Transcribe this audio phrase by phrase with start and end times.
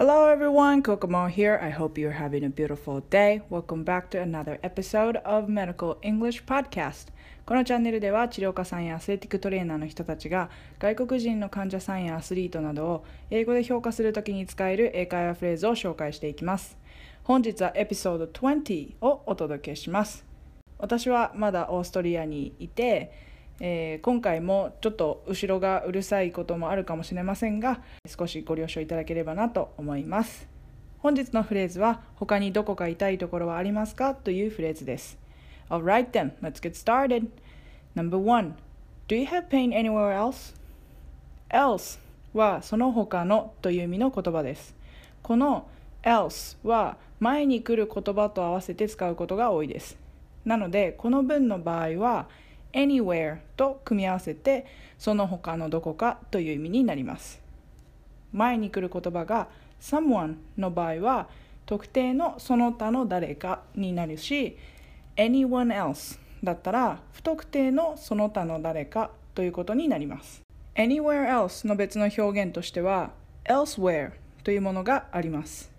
[0.00, 1.60] Hello everyone, Kokomo here.
[1.62, 3.42] I hope you're having a beautiful day.
[3.50, 7.08] Welcome back to another episode of Medical English Podcast.
[7.44, 16.78] このチャンネルでは治療家さんやアスレティックトレーナーの人たちが外国人の患者さんやアスリートなどを英語で評価するときに使える英会話フレーズを紹介していきます。
[17.24, 20.24] 本日はエピソード20をお届けします。
[20.78, 23.12] 私はまだオーストリアにいて、
[23.60, 30.48] えー、今回もちょっと後ろがうるさいこともあるかもしれませんが少しご了承いただければなと思います。
[30.98, 35.18] 本日のフレーズは他にどこか痛いところはありますかというフレーズです。
[35.68, 37.28] Alright then, let's get started.
[37.94, 38.54] Number one
[39.08, 40.54] Do you have pain anywhere else?
[41.50, 41.98] else
[42.32, 44.74] はその他のという意味の言葉です。
[45.22, 45.66] この
[46.02, 49.98] else は前に来る言葉と合わせて使うことが多いです。
[50.44, 52.28] なのでこの文の場合は
[52.72, 54.66] anywhere と組み合わせて
[54.98, 57.40] その他のどこかという意味になります。
[58.32, 59.48] 前に来る言葉が
[59.80, 61.28] someone の場合は
[61.66, 64.56] 特定のその他の誰かになるし
[65.16, 70.42] anyone else だったら不特定のその他の誰かということになります。
[70.74, 73.12] anywhere else の別の表現としては
[73.44, 74.12] elsewhere
[74.44, 75.70] というものがあります。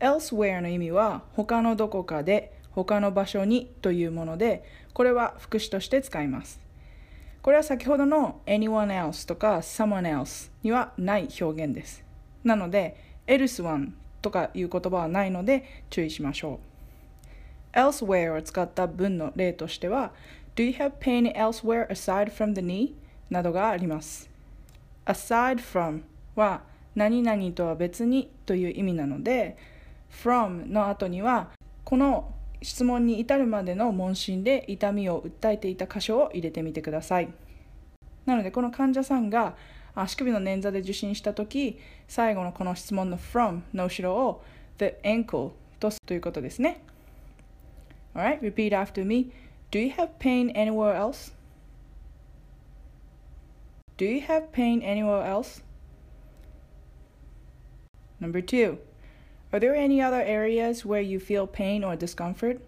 [0.00, 6.60] elsewhere の意味は他のどこかで他の場所にというものでこれは副詞として使います。
[7.42, 12.04] これは先ほどの anyone else とか someone else にはない表現です。
[12.44, 16.60] なので else one とかいう言葉はないので注意しましょ
[17.74, 17.76] う。
[17.76, 20.12] Elsewhere を使った文の例としては
[20.56, 22.92] Do you have pain elsewhere aside from the knee?
[23.30, 24.28] などがあります。
[25.06, 26.02] Aside from
[26.34, 26.62] は
[26.94, 29.56] 何々とは別にという意味なので
[30.10, 31.50] from の後には
[31.84, 37.28] この質問に至るまでの問診で痛みを訴えていた箇所を入れてみてください
[38.26, 39.56] なのでこの患者さんが
[39.94, 44.44] 足首の捻挫で受診した時最後のこの質問の from の後ろを
[44.78, 46.82] the ankle とということですね
[48.14, 49.30] Alright, repeat after me.
[49.70, 51.32] Do you have pain anywhere else?
[53.96, 55.62] Do you have pain anywhere else?
[58.18, 58.78] Number two.
[59.52, 62.60] Are there any other areas where you feel pain or discomfort?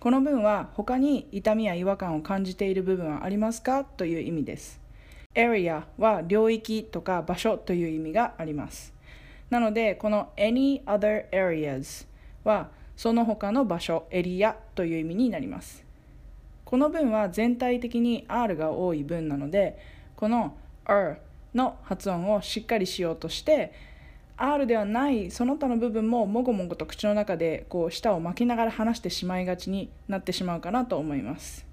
[0.00, 3.84] この文は他に痛みや違和感を感じている部分はありますか？
[3.84, 4.80] という意味です。
[5.34, 8.94] area は領域とか場所という意味があります。
[9.50, 12.06] なのでこの any other areas
[12.44, 15.84] はその他の場所、エリアという意味になります。
[16.64, 19.78] この文は全体的に R が多い文なので
[20.16, 20.56] この
[20.86, 21.18] R
[21.54, 23.91] の発音をしっかりしようとして
[24.36, 31.66] R ではないその他の部分ももごもごと口の中でこう舌を巻きながら話してしまいがちになってしまうかなと思います。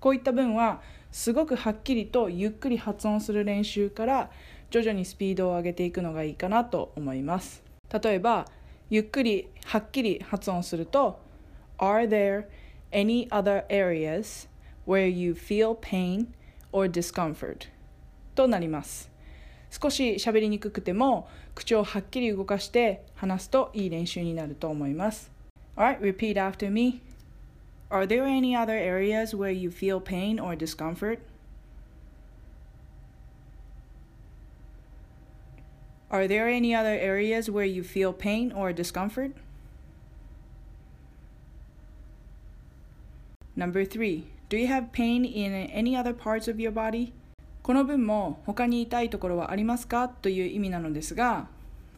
[0.00, 4.30] こういった文はすごくはっきりとゆっくり発音する練習から
[4.70, 7.62] 徐々にスピードを上げていくのがいいかなと思います。
[8.02, 8.46] 例えば
[8.88, 11.20] ゆっくりはっきり発音すると
[11.78, 12.46] Are there
[12.90, 14.48] any other areas
[14.86, 16.28] where you feel pain
[16.72, 17.68] or discomfort?
[18.34, 19.11] となります。
[19.71, 25.31] 少し喋りにくくても口をはっきり動かして話すといい練習になると思います。
[25.75, 27.01] Alright, repeat after me.
[27.89, 31.19] Are there any other areas where you feel pain or discomfort?
[36.09, 39.33] Are there any other areas where you feel pain or discomfort?
[43.55, 47.11] Number three, do you have pain in any other parts of your body?
[47.62, 51.46] この文も他に痛いところはありますかという意味なのですが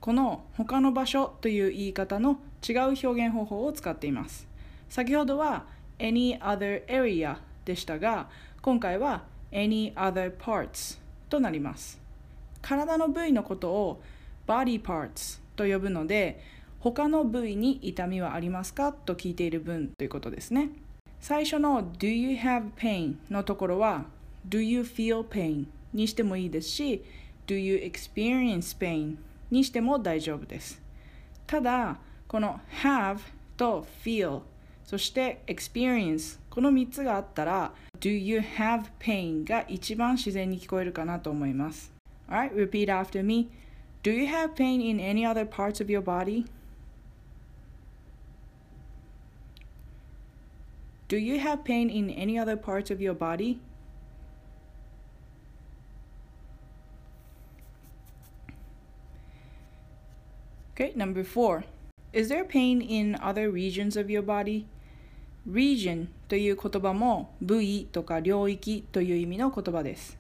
[0.00, 4.46] この他の場所という言い方の違う表現方法を使っています。
[4.90, 5.64] 先ほどは
[5.98, 8.28] any other area でしたが
[8.60, 10.98] 今回は any other parts
[11.30, 11.98] となります。
[12.60, 14.02] 体の部位のことを
[14.46, 16.42] body parts と呼ぶので
[16.80, 20.68] 他の部位に痛みはありますかと聞いている文ということですね。
[21.20, 24.04] 最初の Do you have pain のところは
[24.48, 25.66] Do you feel pain?
[25.92, 27.04] にしてもいいですし
[27.46, 29.16] Do you experience pain?
[29.50, 30.80] にしても大丈夫です
[31.46, 33.18] ただこの have
[33.56, 34.42] と feel
[34.84, 39.44] そして experience この3つがあったら Do you have pain?
[39.44, 41.92] が一番自然に聞こえるかなと思います
[42.28, 43.50] Alright, repeat after me
[44.02, 46.44] Do you have pain in any other parts of your body?
[51.08, 53.60] Do you have pain in any other parts of your body?
[60.74, 61.62] Okay, number four.
[62.12, 64.66] Is there pain in other regions of your body?
[65.46, 70.18] region という言葉も部位とか領域という意味の言葉です。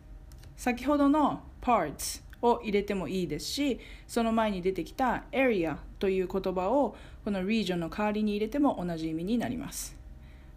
[0.56, 9.96] 先ほどの parts を入れてもいいですしその前に出てきた area という言葉をこの region の代わりに入れても同じ意味になります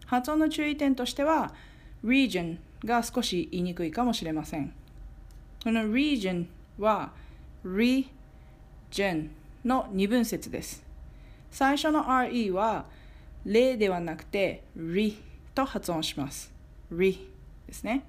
[0.06, 1.54] 発音の注意点としては
[2.04, 4.72] region が少し言いにくいかもしれません
[5.64, 6.46] この region
[6.78, 7.12] は
[7.64, 9.30] region
[9.68, 10.82] の二分節です。
[11.50, 12.86] 最初の re は
[13.44, 15.14] 例ではなくて re
[15.54, 16.50] と発音します。
[16.90, 17.18] re
[17.66, 18.04] ですね。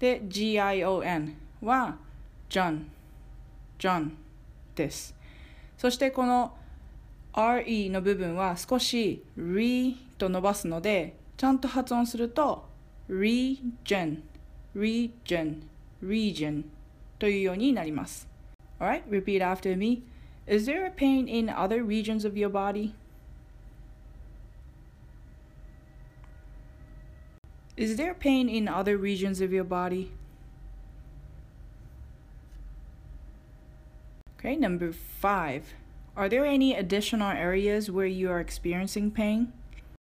[0.00, 1.96] で gion は
[2.50, 2.86] John
[3.78, 4.10] John
[4.74, 5.14] です。
[5.76, 6.52] そしてこの
[7.32, 12.66] re の部分は少し re と伸ばすのでちゃんと発音すると
[13.08, 14.22] region
[14.74, 15.62] region
[16.02, 16.64] region
[17.20, 18.28] というようになります。
[18.80, 20.02] Alright, repeat after me.
[20.47, 22.95] Is there a pain in other regions of your body?
[27.75, 30.11] Is there pain in other regions of your body?
[34.37, 35.73] Okay, number five.
[36.15, 39.53] Are there any additional areas where you are experiencing pain?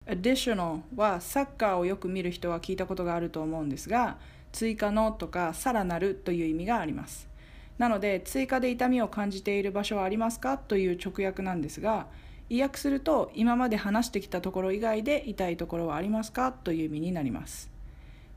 [0.06, 4.16] additional はサッカーをよく見る人は聞いたことがあると思うんですが
[4.50, 7.28] 追加のとかさらなるという意味があります
[7.77, 12.07] なので追加で痛みを感じている場所はありますかという直訳なんですが
[12.49, 17.69] 意訳すると今まで話してきたところ以外で痛いところはありますかという意味になります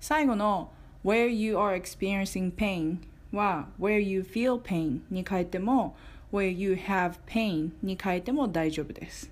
[0.00, 0.70] 最後の
[1.04, 2.98] where you are experiencing pain
[3.32, 5.96] は where you feel pain に変えても
[6.32, 9.30] where you have pain に変えても大丈夫です。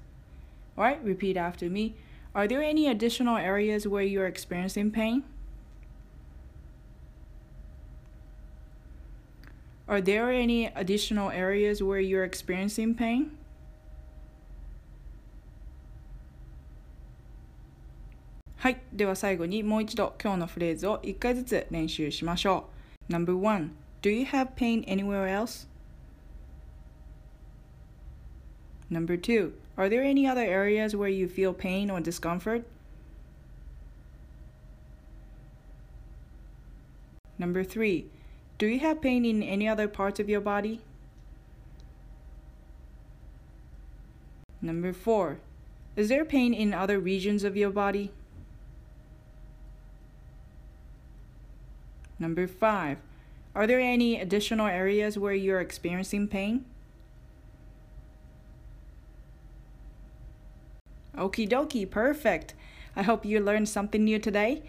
[0.76, 1.94] Alright, repeat after me.
[2.34, 5.22] Are there any additional areas where you are experiencing pain?
[9.87, 13.31] Are there any additional areas where you're experiencing pain?
[18.57, 18.81] はい。
[18.93, 22.69] では最後にもう一度今日のフレーズを1回ずつ練習しましょ
[23.09, 23.11] う。
[23.11, 25.67] No.1 Do you have pain anywhere else?
[28.89, 32.63] Number two, are there any other areas where you feel pain or discomfort?
[37.37, 38.05] Number three,
[38.57, 40.79] do you have pain in any other parts of your body?
[44.61, 45.39] Number four,
[45.95, 48.11] is there pain in other regions of your body?
[52.17, 52.99] Number five,
[53.53, 56.65] are there any additional areas where you're experiencing pain?
[61.17, 62.53] Okie dokie, perfect.
[62.95, 64.63] I hope you learned something new today.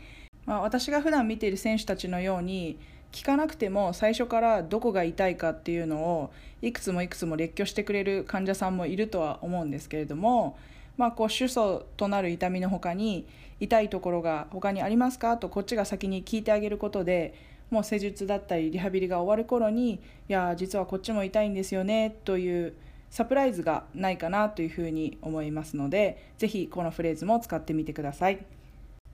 [0.47, 2.79] まあ、私が普段見ている選手たちのように
[3.12, 10.58] 聞かなくても最初からどこが痛いかっていうのをいくつもいくつも列挙してくれる患者さんもいるとは思うんですけれども、
[10.98, 13.26] まあ、こう主訴となる痛みの他に
[13.60, 17.34] 痛いところが他にありますかとこっちが先に聞いてあげることで
[17.72, 22.74] もう施術だったりリハビリが終わる頃にいや実はこっちも痛いんですよねという
[23.10, 28.59] サプライズがないかなというふうに思いますので是非このフレーズも使ってみてください。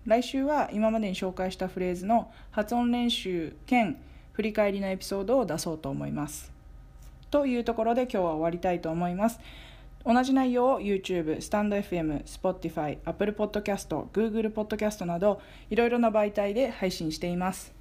[0.06, 3.98] 来週は今までに紹介したフレーズの発音練習兼
[4.34, 6.52] 振り返りのエピソードを出そうと思います。
[7.31, 9.40] というところで今日は終わりたいと思います。
[10.06, 15.42] 同じ内容を YouTube、スタンド FM、Spotify、Apple Podcast、Google Podcast など
[15.72, 17.74] いろいろな媒体で配信しています。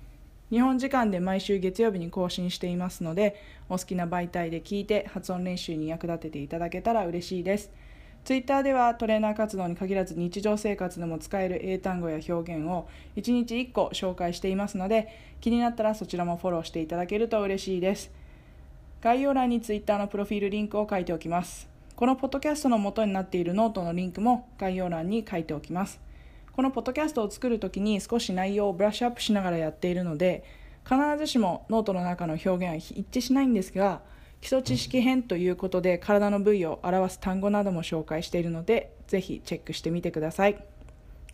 [0.50, 7.70] 日本時間で毎週月曜日に更新していますのでお好きな媒体で聞いて発音練習に役立てていただけたら嬉しいです。
[8.24, 15.08] ツイッターではトレーナー活動に限らず日常生活でも使える英単語や表現を1日1個紹介していますので
[15.42, 18.10] 気になったらそちらもフォローしていただけると嬉しいです。
[19.02, 21.68] 概要欄にツイッターのプロフィールリンクを書いておきます。
[21.94, 26.00] このポッドキャストの元になっているノートのリンクも概要欄に書いておきます。
[26.56, 30.44] このポッドキャストを作るときに少し内容をブラッシュアップしながらやっているので
[30.84, 34.00] 必ずしもノートの中の表現は一致しないんですが
[34.44, 40.62] 基礎知識編ということで体の部位を表す単語なども紹介しているのでぜひチェックしてみてください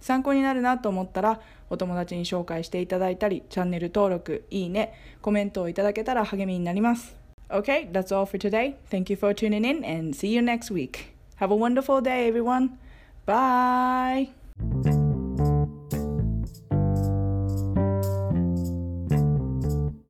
[0.00, 1.40] 参考になるなと思ったら
[1.70, 7.16] お友達に紹介していただいたりチャンネル登録いいねコメントをいただけたら励みになります
[7.50, 8.76] Okay, that's all for today.
[8.92, 11.16] Thank you for tuning in and see you next week.
[11.40, 12.78] Have a wonderful day, everyone.
[13.26, 14.28] Bye.